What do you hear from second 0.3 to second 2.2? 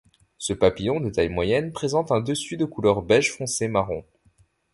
Ce papillon de taille moyenne présente